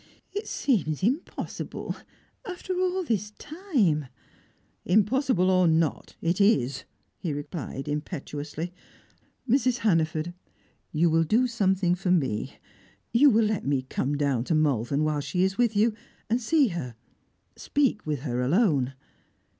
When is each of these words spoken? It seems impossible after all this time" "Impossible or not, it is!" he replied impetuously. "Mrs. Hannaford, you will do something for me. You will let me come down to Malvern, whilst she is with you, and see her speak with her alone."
It 0.33 0.47
seems 0.47 1.03
impossible 1.03 1.95
after 2.43 2.73
all 2.79 3.03
this 3.03 3.33
time" 3.37 4.07
"Impossible 4.83 5.51
or 5.51 5.67
not, 5.67 6.15
it 6.23 6.41
is!" 6.41 6.85
he 7.19 7.31
replied 7.31 7.87
impetuously. 7.87 8.73
"Mrs. 9.47 9.77
Hannaford, 9.85 10.33
you 10.91 11.11
will 11.11 11.23
do 11.23 11.45
something 11.45 11.93
for 11.93 12.09
me. 12.09 12.55
You 13.13 13.29
will 13.29 13.45
let 13.45 13.63
me 13.67 13.83
come 13.83 14.17
down 14.17 14.43
to 14.45 14.55
Malvern, 14.55 15.03
whilst 15.03 15.27
she 15.27 15.43
is 15.43 15.59
with 15.59 15.75
you, 15.75 15.93
and 16.31 16.41
see 16.41 16.69
her 16.69 16.95
speak 17.55 18.03
with 18.03 18.21
her 18.21 18.41
alone." 18.41 18.93